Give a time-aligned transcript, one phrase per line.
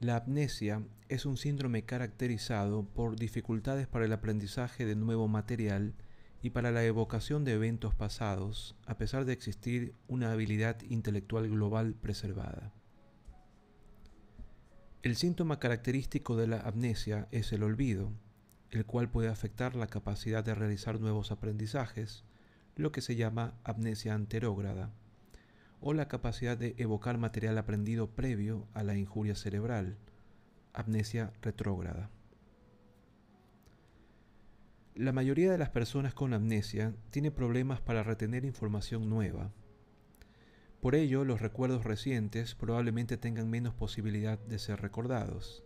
[0.00, 5.94] La amnesia es un síndrome caracterizado por dificultades para el aprendizaje de nuevo material
[6.42, 11.94] y para la evocación de eventos pasados, a pesar de existir una habilidad intelectual global
[12.00, 12.72] preservada.
[15.02, 18.12] El síntoma característico de la amnesia es el olvido,
[18.70, 22.24] el cual puede afectar la capacidad de realizar nuevos aprendizajes,
[22.76, 24.92] lo que se llama amnesia anterógrada
[25.80, 29.96] o la capacidad de evocar material aprendido previo a la injuria cerebral,
[30.74, 32.10] amnesia retrógrada.
[34.94, 39.50] La mayoría de las personas con amnesia tiene problemas para retener información nueva.
[40.80, 45.62] Por ello, los recuerdos recientes probablemente tengan menos posibilidad de ser recordados,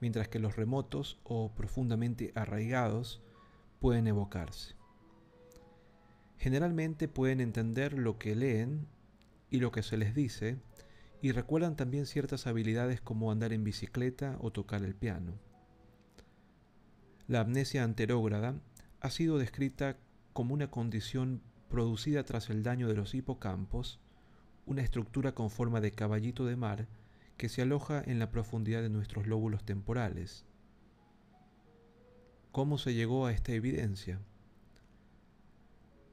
[0.00, 3.22] mientras que los remotos o profundamente arraigados
[3.80, 4.76] pueden evocarse.
[6.38, 8.86] Generalmente pueden entender lo que leen
[9.50, 10.58] y lo que se les dice,
[11.20, 15.40] y recuerdan también ciertas habilidades como andar en bicicleta o tocar el piano.
[17.26, 18.60] La amnesia anterógrada
[19.00, 19.96] ha sido descrita
[20.32, 23.98] como una condición producida tras el daño de los hipocampos,
[24.66, 26.86] una estructura con forma de caballito de mar
[27.36, 30.44] que se aloja en la profundidad de nuestros lóbulos temporales.
[32.52, 34.20] ¿Cómo se llegó a esta evidencia?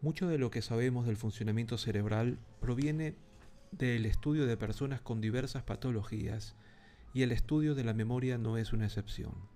[0.02, 3.16] Mucho de lo que sabemos del funcionamiento cerebral proviene
[3.72, 6.56] del estudio de personas con diversas patologías
[7.14, 9.53] y el estudio de la memoria no es una excepción.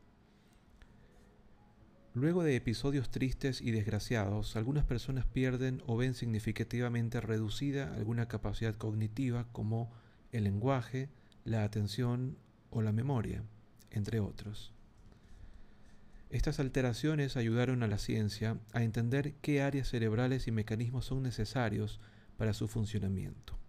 [2.17, 8.73] Luego de episodios tristes y desgraciados, algunas personas pierden o ven significativamente reducida alguna capacidad
[8.73, 9.91] cognitiva como
[10.31, 11.09] el lenguaje,
[11.45, 12.35] la atención
[12.71, 13.43] o la memoria,
[13.91, 14.73] entre otros.
[16.31, 21.99] Estas alteraciones ayudaron a la ciencia a entender qué áreas cerebrales y mecanismos son necesarios
[22.35, 23.59] para su funcionamiento.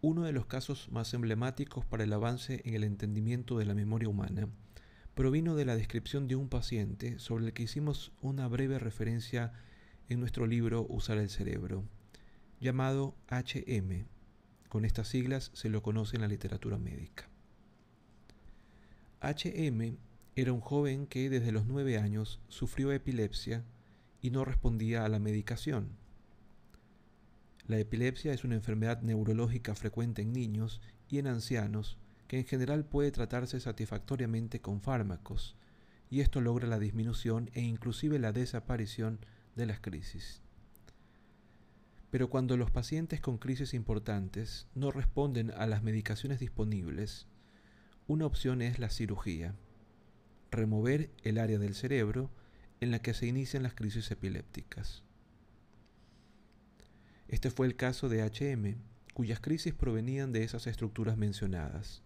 [0.00, 4.08] Uno de los casos más emblemáticos para el avance en el entendimiento de la memoria
[4.08, 4.46] humana
[5.14, 9.52] provino de la descripción de un paciente sobre el que hicimos una breve referencia
[10.08, 11.84] en nuestro libro Usar el cerebro,
[12.60, 14.06] llamado HM.
[14.68, 17.28] Con estas siglas se lo conoce en la literatura médica.
[19.20, 19.98] HM
[20.34, 23.64] era un joven que desde los nueve años sufrió epilepsia
[24.22, 25.90] y no respondía a la medicación.
[27.66, 31.98] La epilepsia es una enfermedad neurológica frecuente en niños y en ancianos
[32.32, 35.54] que en general puede tratarse satisfactoriamente con fármacos,
[36.08, 39.18] y esto logra la disminución e inclusive la desaparición
[39.54, 40.40] de las crisis.
[42.10, 47.26] Pero cuando los pacientes con crisis importantes no responden a las medicaciones disponibles,
[48.06, 49.54] una opción es la cirugía,
[50.50, 52.30] remover el área del cerebro
[52.80, 55.02] en la que se inician las crisis epilépticas.
[57.28, 58.76] Este fue el caso de HM,
[59.12, 62.02] cuyas crisis provenían de esas estructuras mencionadas.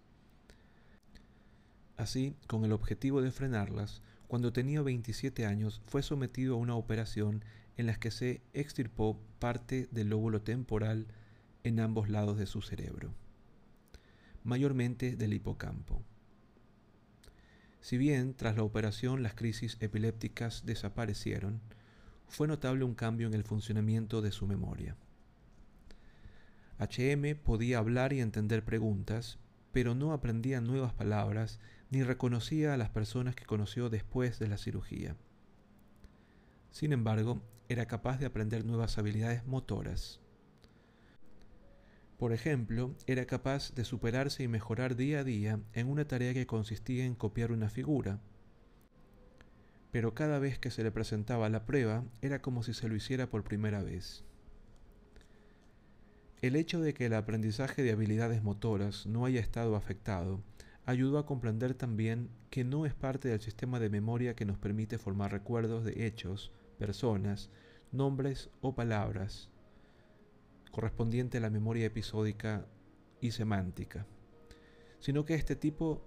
[1.97, 7.45] Así, con el objetivo de frenarlas, cuando tenía 27 años fue sometido a una operación
[7.77, 11.07] en la que se extirpó parte del lóbulo temporal
[11.65, 13.15] en ambos lados de su cerebro
[14.47, 16.05] mayormente del hipocampo.
[17.81, 21.61] Si bien tras la operación las crisis epilépticas desaparecieron,
[22.29, 24.97] fue notable un cambio en el funcionamiento de su memoria.
[26.79, 29.39] HM podía hablar y entender preguntas,
[29.73, 31.59] pero no aprendía nuevas palabras
[31.91, 35.17] ni reconocía a las personas que conoció después de la cirugía.
[36.71, 40.21] Sin embargo, era capaz de aprender nuevas habilidades motoras.
[42.19, 46.47] Por ejemplo, era capaz de superarse y mejorar día a día en una tarea que
[46.47, 48.21] consistía en copiar una figura.
[49.93, 53.29] Pero cada vez que se le presentaba la prueba era como si se lo hiciera
[53.29, 54.25] por primera vez.
[56.43, 60.43] El hecho de que el aprendizaje de habilidades motoras no haya estado afectado
[60.87, 64.99] ayudó a comprender también que no es parte del sistema de memoria que nos permite
[64.99, 67.51] formar recuerdos de hechos, personas,
[67.91, 69.51] nombres o palabras,
[70.71, 72.67] correspondiente a la memoria episódica
[73.21, 74.07] y semántica,
[75.01, 76.03] sino que este tipo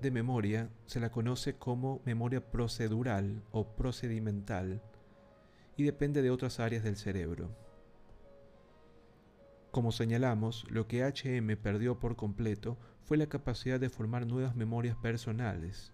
[0.00, 4.82] de memoria se la conoce como memoria procedural o procedimental
[5.76, 7.67] y depende de otras áreas del cerebro.
[9.70, 14.96] Como señalamos, lo que HM perdió por completo fue la capacidad de formar nuevas memorias
[14.96, 15.92] personales.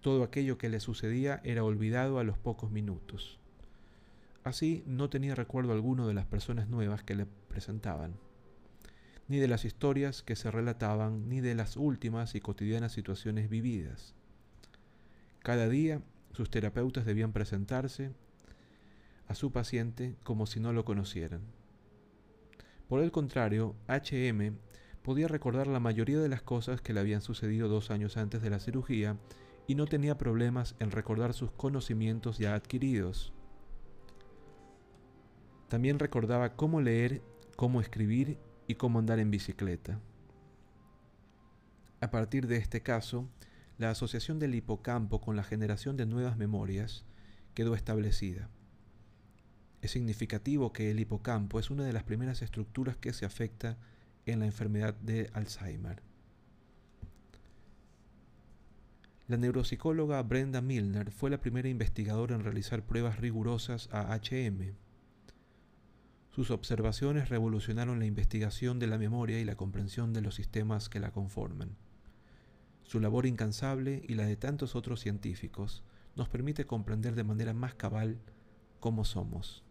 [0.00, 3.38] Todo aquello que le sucedía era olvidado a los pocos minutos.
[4.44, 8.14] Así no tenía recuerdo alguno de las personas nuevas que le presentaban.
[9.28, 14.14] ni de las historias que se relataban, ni de las últimas y cotidianas situaciones vividas.
[15.40, 16.00] Cada día
[16.32, 18.12] sus terapeutas debían presentarse
[19.26, 21.42] a su paciente como si no lo conocieran.
[22.88, 24.56] Por el contrario, HM
[25.02, 28.50] podía recordar la mayoría de las cosas que le habían sucedido dos años antes de
[28.50, 29.18] la cirugía
[29.66, 33.34] y no tenía problemas en recordar sus conocimientos ya adquiridos.
[35.68, 37.22] También recordaba cómo leer,
[37.56, 40.00] cómo escribir y cómo andar en bicicleta.
[42.00, 43.28] A partir de este caso,
[43.76, 47.04] la asociación del hipocampo con la generación de nuevas memorias
[47.54, 48.48] quedó establecida.
[49.80, 53.78] Es significativo que el hipocampo es una de las primeras estructuras que se afecta
[54.26, 56.02] en la enfermedad de Alzheimer.
[59.28, 64.72] La neuropsicóloga Brenda Milner fue la primera investigadora en realizar pruebas rigurosas a HM.
[66.30, 70.98] Sus observaciones revolucionaron la investigación de la memoria y la comprensión de los sistemas que
[70.98, 71.76] la conforman.
[72.84, 75.82] Su labor incansable y la de tantos otros científicos
[76.16, 78.18] nos permite comprender de manera más cabal
[78.80, 79.62] cómo somos.